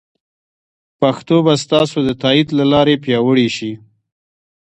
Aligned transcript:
پښتو 0.99 1.35
به 1.45 1.53
ستاسو 1.63 1.97
د 2.07 2.09
تایید 2.21 2.47
له 2.59 2.65
لارې 2.73 3.01
پیاوړې 3.03 3.47
شي. 3.55 3.71